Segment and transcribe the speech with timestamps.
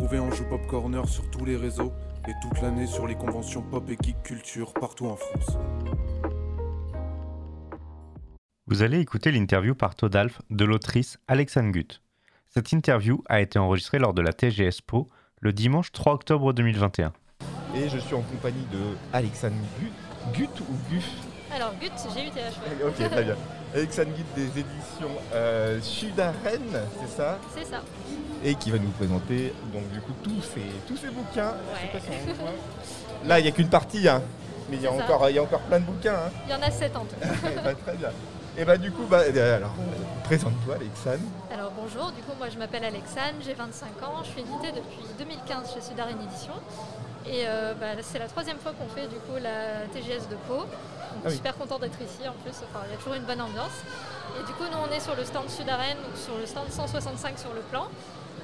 [0.00, 1.92] retrouver en Joue Pop Corner sur tous les réseaux
[2.26, 5.58] et toute l'année sur les conventions pop et geek culture partout en France.
[8.66, 12.00] Vous allez écouter l'interview par Todalf de l'autrice Alexandre Gutt.
[12.48, 15.10] Cette interview a été enregistrée lors de la TGSPO
[15.40, 17.12] le dimanche 3 octobre 2021.
[17.74, 20.38] Et je suis en compagnie de Alexandre Gutt.
[20.48, 21.10] Gutt ou Guff
[21.54, 22.86] Alors, Gut, j'ai eu TH.
[22.86, 23.36] Ok, très bien.
[23.74, 26.34] Alexandre Gutt des éditions euh, Sudaren,
[27.00, 27.82] c'est ça C'est ça.
[28.42, 31.54] Et qui va nous présenter donc du coup tous ces, tous ces bouquins.
[31.74, 31.92] Je sais Ouais.
[31.92, 32.52] pas si on voit.
[33.26, 34.22] Là, il n'y a qu'une partie, hein.
[34.70, 36.14] mais il y, a encore, il y a encore plein de bouquins.
[36.14, 36.30] hein.
[36.46, 37.14] Il y en a 7 en tout.
[37.22, 38.08] Eh ben, très bien.
[38.58, 41.22] Et bah du coup, bah, euh, alors, euh, présente-toi Alexandre.
[41.54, 44.98] Alors bonjour, du coup moi je m'appelle Alexandre, j'ai 25 ans, je suis éditée depuis
[45.18, 46.54] 2015 chez Sudaren Édition.
[47.26, 50.64] Et euh, bah, c'est la troisième fois qu'on fait du coup la TGS de Pau.
[51.12, 51.34] Donc, Ah oui.
[51.36, 53.72] Super content d'être ici en plus, enfin, il y a toujours une bonne ambiance.
[54.38, 57.38] Et du coup nous on est sur le stand Sudaren, donc sur le stand 165
[57.38, 57.88] sur le plan.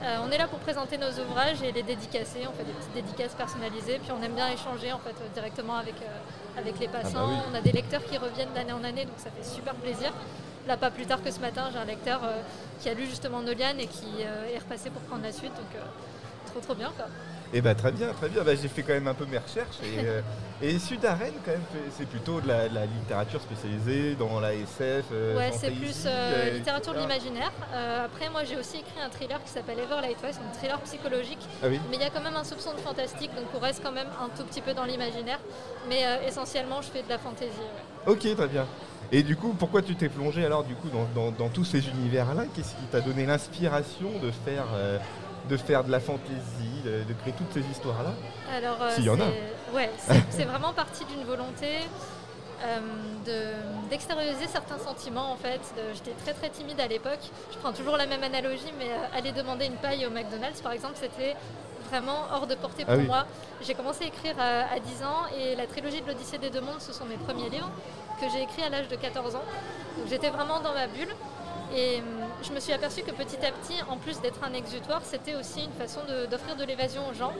[0.02, 2.92] Euh, on est là pour présenter nos ouvrages et les dédicacer, on fait des petites
[2.92, 7.28] dédicaces personnalisées, puis on aime bien échanger en fait directement avec, euh, avec les passants.
[7.30, 7.36] oui.
[7.50, 10.12] On a des lecteurs qui reviennent d'année en année, donc ça fait super plaisir.
[10.66, 12.40] Là, pas plus tard que ce matin, j'ai un lecteur euh,
[12.80, 15.80] qui a lu justement Noliane et qui est repassé pour prendre la suite, donc
[16.50, 17.06] trop trop bien quoi.
[17.52, 18.42] Et bah très bien, très bien.
[18.42, 19.76] Bah, j'ai fait quand même un peu mes recherches.
[19.82, 20.20] Et, euh,
[20.62, 21.18] et quand
[21.52, 21.60] même,
[21.96, 25.04] c'est plutôt de la, de la littérature spécialisée dans la SF.
[25.12, 27.52] euh, ouais, c'est plus euh, littérature de l'imaginaire.
[27.72, 30.80] Euh, après, moi j'ai aussi écrit un thriller qui s'appelle Ever Light West, un thriller
[30.80, 31.38] psychologique.
[31.62, 33.82] Ah oui Mais il y a quand même un soupçon de fantastique, donc on reste
[33.82, 35.38] quand même un tout petit peu dans l'imaginaire.
[35.88, 37.50] Mais essentiellement, je fais de la fantaisie.
[38.06, 38.12] ouais.
[38.12, 38.66] Ok, très bien.
[39.12, 41.86] Et du coup, pourquoi tu t'es plongé alors du coup dans, dans- dans tous ces
[41.88, 42.44] univers-là?
[42.54, 44.64] Qu'est-ce qui t'a donné l'inspiration de faire,
[45.48, 48.10] de faire de la fantaisie, de, de créer toutes ces histoires-là
[48.54, 49.24] Alors, euh, S'il y en a.
[49.24, 49.90] c'est- Ouais,
[50.30, 51.78] c'est vraiment parti d'une volonté
[52.64, 52.78] euh,
[53.26, 55.60] de- d'extérioriser certains sentiments en fait.
[55.94, 57.20] J'étais très très timide à l'époque.
[57.52, 60.72] Je prends toujours la même analogie, mais euh, aller demander une paille au McDonald's par
[60.72, 61.36] exemple, c'était
[61.90, 63.06] vraiment hors de portée pour Ah oui.
[63.06, 63.26] moi.
[63.62, 66.60] J'ai commencé à écrire à, à 10 ans et la trilogie de l'Odyssée des deux
[66.60, 67.70] mondes, ce sont mes premiers livres
[68.20, 69.42] que j'ai écrits à l'âge de 14 ans.
[69.98, 71.14] Donc j'étais vraiment dans ma bulle.
[71.76, 72.04] Et hum,
[72.42, 75.64] je me suis aperçue que petit à petit, en plus d'être un exutoire, c'était aussi
[75.64, 76.00] une façon
[76.30, 77.32] d'offrir de, l'évasion aux gens.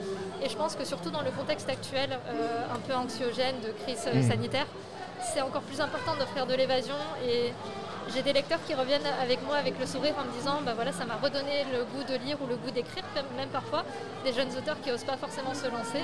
[0.43, 4.03] Et je pense que surtout dans le contexte actuel, euh, un peu anxiogène, de crise
[4.07, 4.29] euh, Mhm.
[4.29, 4.67] sanitaire,
[5.33, 6.95] c'est encore plus important d'offrir de l'évasion.
[7.27, 7.51] Et
[8.13, 10.91] j'ai des lecteurs qui reviennent avec moi avec le sourire en me disant bah voilà,
[10.91, 13.83] ça m'a redonné le goût de lire ou le goût d'écrire, même- même parfois.
[14.23, 16.03] Des jeunes auteurs qui n'osent pas forcément se lancer.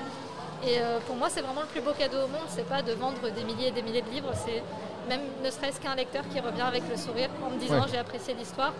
[0.65, 2.47] Et euh, pour moi, c'est vraiment le plus beau cadeau au monde.
[2.47, 4.63] C'est pas de vendre des milliers et des milliers de livres, c'est
[5.09, 7.87] même ne serait-ce qu'un lecteur qui revient avec le sourire en me disant Ouais.
[7.91, 8.73] j'ai apprécié l'histoire.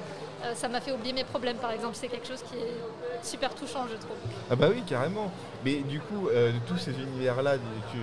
[0.44, 1.95] Euh, ça m'a fait oublier mes problèmes, par exemple.
[1.95, 4.17] C'est quelque chose qui est super touchant, je trouve.
[4.51, 5.31] Ah bah oui, carrément.
[5.63, 7.56] Mais du coup, euh, de tous ces univers-là,
[7.91, 7.97] tu,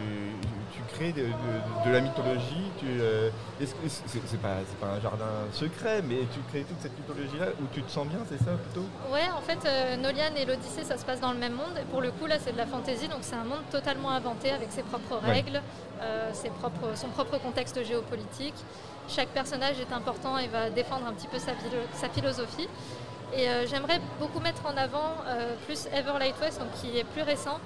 [0.73, 2.71] tu crées de, de- de la mythologie.
[2.79, 4.57] Tu, euh, c'est, pas,
[4.97, 8.39] un jardin secret, mais tu crées toute cette mythologie-là où tu te sens bien, c'est
[8.39, 8.87] ça plutôt?
[9.13, 11.77] Ouais, en fait, euh, Noliane et l'Odyssée, ça se passe dans le même monde.
[11.81, 14.51] Et pour le coup, là, c'est de la fantaisie, donc c'est un monde totalement inventé
[14.51, 15.33] avec ses propres Ouais.
[15.33, 15.61] règles,
[16.03, 18.55] euh, ses propres, son propre contexte géopolitique.
[19.09, 22.69] Chaque personnage est important et va défendre un petit peu sa, philo- sa philosophie.
[23.33, 25.15] Et j'aimerais beaucoup mettre en avant
[25.67, 27.59] plus Ever Light West, donc, qui est plus récent.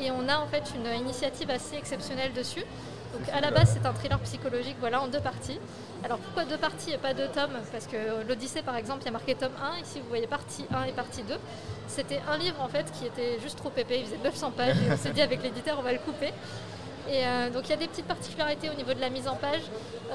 [0.00, 2.64] Et on a en fait une initiative assez exceptionnelle dessus.
[3.12, 5.60] Donc à la base, c'est un thriller psychologique, voilà, en deux parties.
[6.02, 7.56] Alors pourquoi deux parties et pas deux tomes?
[7.70, 9.82] Parce que l'Odyssée, par exemple, il y a marqué tome 1.
[9.82, 11.34] Ici, vous voyez partie 1 et partie 2.
[11.86, 14.00] C'était un livre en fait qui était juste trop épais.
[14.00, 16.32] Il faisait 900 pages et on s'est dit avec l'éditeur, on va le couper.
[17.08, 19.36] Et euh, donc il y a des petites particularités au niveau de la mise en
[19.36, 19.60] page.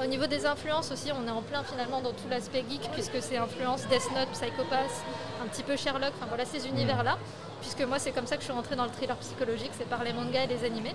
[0.02, 3.20] Au niveau des influences aussi, on est en plein finalement dans tout l'aspect geek puisque
[3.22, 5.04] c'est influence Death Note, Psychopath,
[5.42, 7.16] un petit peu Sherlock, enfin voilà ces univers-là.
[7.60, 10.02] Puisque moi c'est comme ça que je suis rentrée dans le thriller psychologique, c'est par
[10.02, 10.94] les mangas et les animés.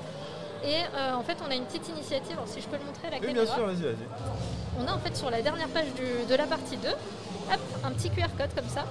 [0.64, 3.08] Et euh, en fait on a une petite initiative, alors si je peux le montrer
[3.08, 3.46] à la Oui, caméra.
[3.46, 4.08] bien sûr, vas-y, vas-y.
[4.80, 7.92] On a en fait sur la dernière page du- de la partie 2, hop, un
[7.92, 8.84] petit QR code comme ça.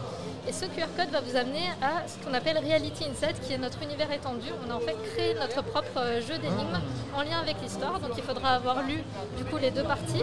[0.46, 3.58] Et ce QR code va vous amener à ce qu'on appelle Reality Inside, qui est
[3.58, 4.48] notre univers étendu.
[4.66, 6.80] On a en fait créé notre propre euh, jeu d'énigmes
[7.16, 7.98] en lien avec l'histoire.
[7.98, 9.02] Donc il faudra avoir lu
[9.38, 10.22] du coup les deux parties.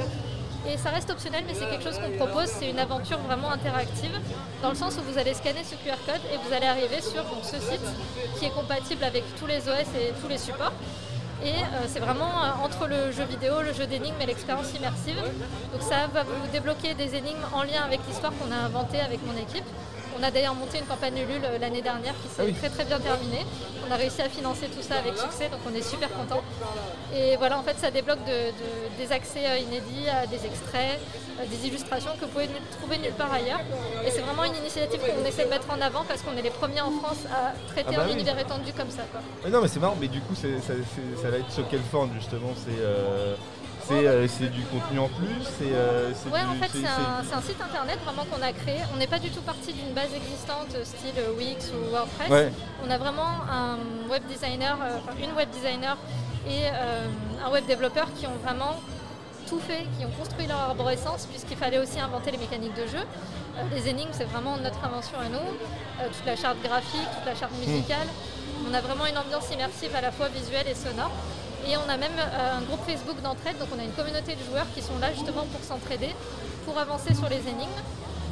[0.70, 2.46] Et ça reste optionnel, mais c'est quelque chose qu'on propose.
[2.48, 4.16] C'est une aventure vraiment interactive,
[4.62, 7.26] dans le sens où vous allez scanner ce QR code et vous allez arriver sur
[7.42, 7.82] ce site
[8.38, 10.74] qui est compatible avec tous les OS et tous les supports.
[11.44, 15.18] Et euh, c'est vraiment euh, entre le jeu vidéo, le jeu d'énigmes et l'expérience immersive.
[15.74, 19.26] Donc ça va vous débloquer des énigmes en lien avec l'histoire qu'on a inventée avec
[19.26, 19.66] mon équipe.
[20.22, 22.54] On a d'ailleurs monté une campagne Ulule euh, l'année dernière qui s'est Ah oui.
[22.54, 23.44] très très bien terminée.
[23.90, 26.42] On a réussi à financer tout ça avec succès, donc on est super content.
[27.16, 31.00] Et voilà, en fait, ça débloque de- de- des accès euh, inédits à des extraits,
[31.50, 32.48] des illustrations que vous pouvez
[32.80, 33.62] trouver nulle part ailleurs.
[34.06, 36.52] Et c'est vraiment une initiative qu'on essaie de mettre en avant parce qu'on est les
[36.52, 38.14] premiers en France à traiter Ah bah un oui.
[38.14, 39.02] univers étendu comme ça.
[39.12, 39.22] quoi.
[39.44, 40.48] Mais non, mais c'est marrant, mais du coup, ça
[41.32, 43.34] va être sur quelle forme justement C'est euh,
[44.00, 45.28] C'est euh, c'est du contenu en plus
[45.58, 48.78] c'est, euh, c'est Ouais, du- en fait, c'est- un, site internet vraiment qu'on a créé.
[48.94, 52.30] On n'est pas du tout parti d'une base existante euh, style Wix ou WordPress.
[52.30, 52.52] Ouais.
[52.86, 53.78] On a vraiment un
[54.10, 55.98] web designer, enfin, une web designer
[56.48, 56.68] et
[57.46, 58.76] un web développeur qui ont vraiment
[59.48, 63.04] tout fait, qui ont construit leur arborescence puisqu'il fallait aussi inventer les mécaniques de jeu.
[63.76, 66.08] Les énigmes, c'est vraiment notre invention à nous.
[66.16, 68.08] Toute la charte graphique, toute la charte musicale.
[68.70, 71.12] On a vraiment une ambiance immersive à la fois visuelle et sonore.
[71.68, 74.44] Et on a même euh, un groupe Facebook d'entraide, donc on a une communauté de
[74.44, 76.10] joueurs qui sont là justement pour s'entraider,
[76.66, 77.82] pour avancer sur les énigmes.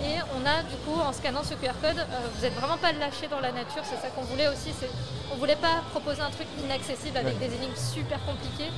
[0.01, 2.03] Et on a du coup, en scannant ce QR code, euh,
[2.35, 4.71] vous n'êtes vraiment pas lâché dans la nature, c'est ça qu'on voulait aussi.
[5.31, 7.47] On ne voulait pas proposer un truc inaccessible avec Ouais.
[7.47, 8.71] des énigmes super compliquées.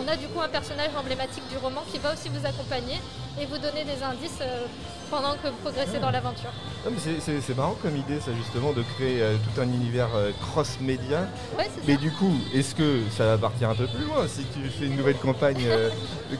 [0.00, 2.98] On a du coup un personnage emblématique du roman qui va aussi vous accompagner
[3.40, 4.66] et vous donner des indices euh,
[5.10, 6.50] pendant que vous progressez dans l'aventure.
[6.98, 11.28] C'est- marrant comme idée, ça justement, de créer euh, tout un univers euh, cross-média.
[11.58, 12.00] Ouais, Mais ça.
[12.00, 14.26] du coup, est-ce que ça va partir un peu plus loin?
[14.28, 15.90] Si tu fais une nouvelle campagne euh,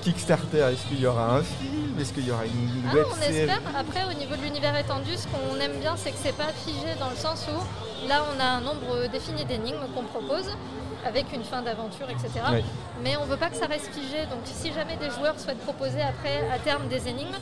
[0.02, 1.98] Kickstarter, est-ce qu'il y aura un film?
[2.00, 3.36] Est-ce qu'il y aura une Ah, web on série?
[3.38, 3.60] espère.
[3.78, 6.94] Après, au niveau de l'univers étendu, ce qu'on aime bien, c'est que c'est pas figé
[6.98, 10.50] dans le sens où là, on a un nombre défini d'énigmes qu'on propose
[11.06, 12.30] avec une fin d'aventure, etc.
[13.02, 14.26] Mais on veut pas que ça reste figé.
[14.26, 17.34] Donc, si jamais des joueurs souhaitent proposer après, à terme, des énigmes,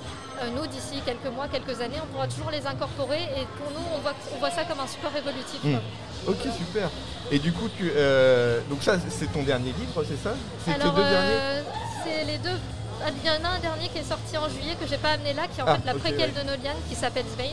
[0.43, 3.23] euh, nous, d'ici quelques mois, quelques années, on pourra toujours les incorporer.
[3.37, 5.63] Et pour nous, on voit, on voit ça comme un support évolutif.
[5.63, 5.77] Hmm.
[6.27, 6.89] Ok, super.
[7.31, 10.35] Et du coup, tu, euh, donc ça, c'est ton dernier livre, c'est ça?
[10.65, 11.33] C'est tes Alors, deux derniers?
[11.33, 11.63] euh,
[12.05, 12.59] c'est les deux.
[13.05, 15.11] ah, Il y en a un dernier qui est sorti en juillet que j'ai pas
[15.11, 16.43] amené là, qui est en Ah, fait la préquelle ouais.
[16.43, 17.53] de Nolian qui s'appelle Svein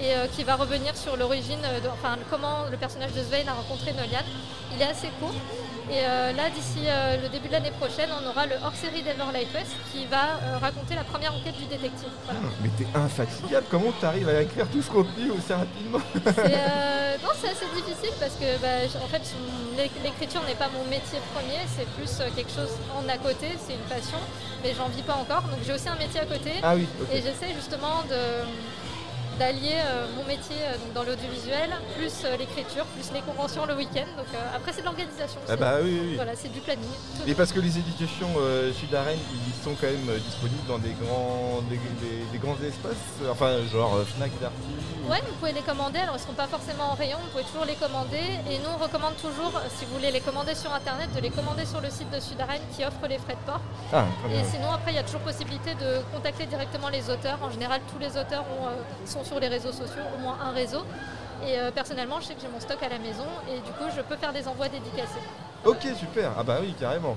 [0.00, 3.52] et euh, qui va revenir sur l'origine, euh, enfin comment le personnage de Svein a
[3.54, 4.24] rencontré Nolian.
[4.74, 5.34] Il est assez court.
[5.90, 6.88] Et euh, là, d'ici
[7.22, 11.04] le début de l'année prochaine, on aura le hors-série d'Everlight West qui va raconter la
[11.04, 12.08] première enquête du détective.
[12.24, 12.40] Voilà.
[12.62, 17.30] Mais t'es infatigable, comment tu arrives à écrire tout ce contenu aussi rapidement C'est, non,
[17.38, 19.22] c'est assez difficile parce que bah, en fait,
[20.02, 23.86] l'écriture n'est pas mon métier premier, c'est plus quelque chose en à côté, c'est une
[23.86, 24.18] passion,
[24.64, 25.42] mais j'en vis pas encore.
[25.42, 28.16] Donc j'ai aussi un métier à côté Ah oui, et j'essaie justement de
[29.38, 33.74] d'allier euh, mon métier euh, donc dans l'audiovisuel, plus euh, l'écriture, plus les conventions le
[33.74, 34.06] week-end.
[34.16, 35.40] Donc après c'est de l'organisation.
[35.44, 36.14] Ah c'est- bah oui, oui, oui.
[36.16, 36.84] Voilà, c'est du planning.
[37.26, 41.62] Et parce que les éditions euh, Sud-Arène, ils sont quand même disponibles dans des grands,
[41.68, 44.56] des, des- des grands espaces, enfin genre Fnac, Darty.
[45.06, 45.98] Ou- Ouais, vous pouvez les commander.
[46.00, 48.22] Alors, ils ne seront pas forcément en rayon, vous pouvez toujours les commander.
[48.50, 51.30] Et nous, on recommande toujours, euh, si vous voulez les commander sur Internet, de les
[51.30, 53.60] commander sur le site de Sudarène qui offre les frais de port.
[53.92, 54.40] Ah, bien.
[54.40, 57.38] Et sinon, après, il y a toujours possibilité de contacter directement les auteurs.
[57.42, 60.52] En général, tous les auteurs ont, euh, sont sur les réseaux sociaux, au moins un
[60.52, 60.84] réseau.
[61.46, 63.84] Et euh, personnellement, je sais que j'ai mon stock à la maison et du coup,
[63.94, 65.20] je peux faire des envois dédicacés.
[65.64, 66.30] Ok, super.
[66.38, 67.16] Ah bah oui, carrément.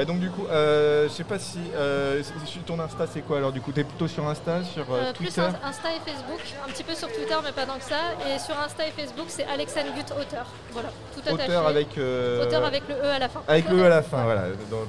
[0.00, 2.22] Bah donc du coup, euh, je sais pas si euh,
[2.64, 5.26] ton Insta c'est quoi alors du coup t'es plutôt sur Insta, sur euh, Euh, plus
[5.26, 8.00] Twitter in- Insta et Facebook, un petit peu sur Twitter, mais pas tant que ça.
[8.26, 10.46] Et sur Insta et Facebook, c'est Alexandre Gut, auteur.
[10.72, 11.50] Voilà, tout attaché.
[11.50, 13.42] Auteur avec euh, Auteur avec le E à la fin.
[13.46, 14.86] avec le E à la fin, voilà, dans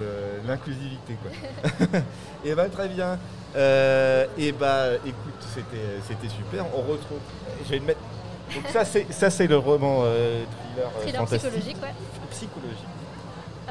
[0.47, 1.89] l'inclusivité quoi.
[2.45, 3.19] et bah très bien.
[3.57, 6.63] Euh, et bah écoute, c'était c'était super.
[6.73, 7.19] On retrouve.
[7.65, 7.99] Je vais le mettre.
[8.55, 11.49] Donc ça c'est ça c'est le roman thriller, Thriller fantastique.
[11.51, 11.93] psychologique, ouais.
[12.31, 12.85] Psychologique.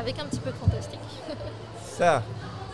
[0.00, 0.98] Avec un petit peu de fantastique.
[1.84, 2.22] Ça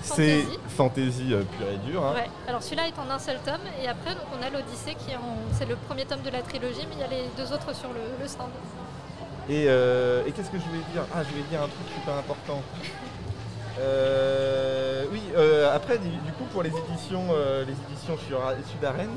[0.03, 0.59] c'est Fantasy.
[0.69, 2.05] fantaisie euh, pure et dure.
[2.05, 2.15] hein.
[2.15, 2.31] Ouais.
[2.47, 5.17] Alors celui-là est en un seul tome et après donc on a l'Odyssée qui est
[5.17, 5.35] en...
[5.53, 7.89] c'est le premier tome de la trilogie mais il y a les deux autres sur
[7.89, 8.51] le, le stand.
[9.49, 11.03] Et, euh, et qu'est-ce que je voulais dire?
[11.13, 12.63] Ah, je voulais dire un truc super important.
[13.79, 16.09] Euh, oui, euh, après, du,
[16.39, 17.25] coup, pour les éditions,
[17.67, 18.41] les éditions sur
[18.73, 19.11] Sud-Arène,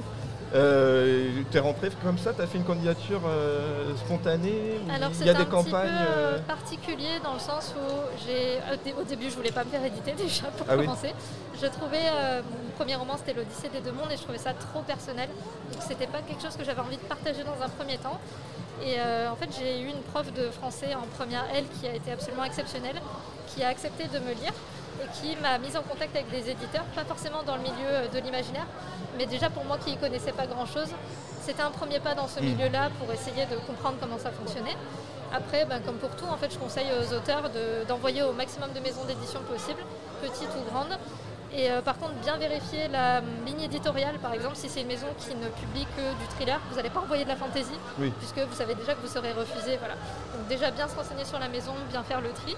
[0.55, 5.15] euh, tu es rentré comme ça, tu as fait une candidature euh, spontanée Alors Il
[5.15, 8.25] c'est y a un des petit campagnes peu euh, euh, particulier dans le sens où
[8.25, 10.85] j'ai au dé- au début je voulais pas me faire éditer déjà pour Ah oui.
[10.85, 11.13] commencer.
[11.61, 12.01] Je trouvais
[12.49, 15.29] mon premier roman c'était l'Odyssée des deux mondes et je trouvais ça trop personnel.
[15.71, 18.19] Donc c'était pas quelque chose que j'avais envie de partager dans un premier temps.
[18.81, 18.95] Et
[19.29, 22.45] en fait j'ai eu une prof de français en première L qui a été absolument
[22.45, 22.95] exceptionnelle,
[23.47, 24.53] qui a accepté de me lire
[25.03, 28.07] et qui m'a mise en contact avec des éditeurs, pas forcément dans le milieu euh,
[28.07, 28.65] de l'imaginaire,
[29.17, 30.89] mais déjà pour moi qui n'y connaissais pas grand-chose,
[31.41, 32.43] c'était un premier pas dans ce Mm.
[32.45, 34.75] milieu-là pour essayer de comprendre comment ça fonctionnait.
[35.33, 38.71] Après, ben, comme pour tout, en fait, je conseille aux auteurs de- d'envoyer au maximum
[38.73, 39.83] de maisons d'édition possibles,
[40.21, 40.97] petites ou grandes.
[41.53, 44.87] Et euh, par contre, bien vérifier la hum, ligne éditoriale, par exemple, si c'est une
[44.87, 48.11] maison qui ne publie que du thriller, vous n'allez pas envoyer de la fantasy, Oui.
[48.19, 49.77] puisque vous savez déjà que vous serez refusé.
[49.77, 49.95] Voilà.
[50.35, 52.55] Donc déjà bien se renseigner sur la maison, bien faire le tri.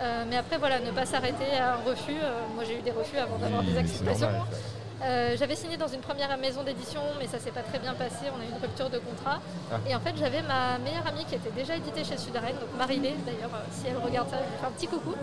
[0.00, 2.18] Euh, mais après, voilà, ne pas s'arrêter à un refus.
[2.22, 4.28] Euh, moi, j'ai eu des refus avant d'avoir des acceptations.
[5.04, 8.26] Euh, j'avais signé dans une première maison d'édition, mais ça s'est pas très bien passé.
[8.36, 9.40] On a eu une rupture de contrat.
[9.70, 9.76] Ah.
[9.88, 13.14] Et en fait, j'avais ma meilleure amie qui était déjà éditée chez Sudarène, donc Marie-Lé,
[13.26, 15.14] d'ailleurs, si elle regarde ça, je lui fais un petit coucou.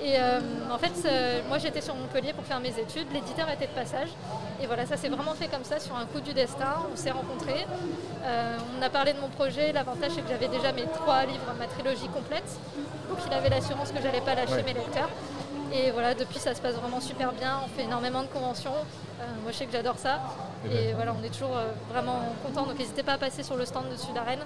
[0.00, 0.40] Et euh,
[0.72, 4.08] en fait, euh, moi j'étais sur Montpellier pour faire mes études, l'éditeur était de passage.
[4.60, 6.74] Et voilà, ça s'est vraiment fait comme ça, sur un coup du destin.
[6.92, 7.66] On s'est rencontrés.
[8.24, 9.70] Euh, on a parlé de mon projet.
[9.72, 12.48] L'avantage, c'est que j'avais déjà mes trois livres, ma trilogie complète.
[13.08, 14.62] Donc il avait l'assurance que j'allais pas lâcher Ouais.
[14.62, 15.10] mes lecteurs.
[15.74, 17.60] Et voilà, depuis ça se passe vraiment super bien.
[17.64, 18.72] On fait énormément de conventions.
[19.20, 20.20] Euh, moi je sais que j'adore ça.
[20.64, 20.76] Eh ben.
[20.76, 21.56] Et voilà, on est toujours
[21.90, 22.66] vraiment contents.
[22.66, 24.40] Donc n'hésitez pas à passer sur le stand de Sud-Arène.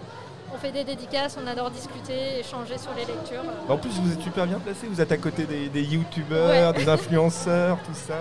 [0.55, 3.43] On fait des dédicaces, on adore discuter, échanger sur les lectures.
[3.69, 4.87] En plus, vous êtes super bien placé.
[4.87, 6.85] Vous êtes à côté des, des youtubeurs, Ouais.
[6.85, 8.15] des influenceurs, tout ça.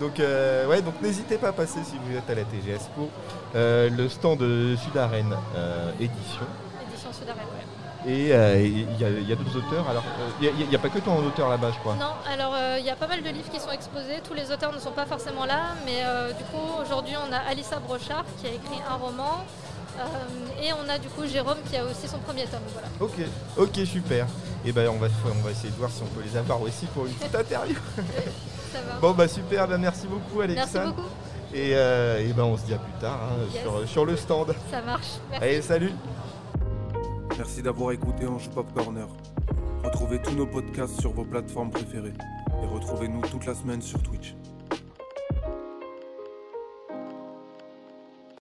[0.00, 3.08] Donc, euh, ouais, donc n'hésitez pas à passer si vous êtes à la TGS Po.
[3.54, 6.46] Euh, le stand de Sud-Arène euh, édition.
[6.90, 8.12] Édition Sud-Arène, ouais.
[8.12, 9.88] Et euh, il y a, il y a d'autres auteurs.
[9.88, 10.02] Alors,
[10.42, 11.94] il n'y a, pas que toi en auteur là-bas, je crois.
[11.94, 14.20] Non, alors il y a pas mal de livres qui sont exposés.
[14.28, 16.02] Tous les auteurs ne sont pas forcément là, mais
[16.36, 19.46] du coup aujourd'hui on a Alissa Brochard qui a écrit un roman.
[19.98, 22.60] Euh, et on a du coup Jérôme qui a aussi son premier tome.
[22.72, 22.88] Voilà.
[23.00, 23.14] Ok,
[23.56, 24.26] ok, super.
[24.64, 26.86] Et ben on va, on va essayer de voir si on peut les avoir aussi
[26.86, 27.76] pour une petite interview.
[28.72, 28.98] Ça va.
[29.00, 30.94] Bon bah super, bah, merci beaucoup Merci Alexandre.
[30.96, 31.08] beaucoup,
[31.54, 33.62] Et, euh, et ben on se dit à plus tard hein, Yes.
[33.62, 34.54] sur, sur le stand.
[34.70, 35.06] ça marche.
[35.30, 35.44] Merci.
[35.44, 35.92] Allez, salut
[37.36, 39.06] Merci d'avoir écouté Ange Pop Corner.
[39.84, 42.14] Retrouvez tous nos podcasts sur vos plateformes préférées
[42.62, 44.34] et retrouvez-nous toute la semaine sur Twitch.